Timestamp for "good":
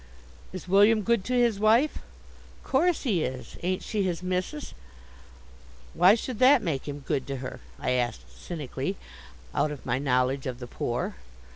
1.03-1.23, 7.05-7.27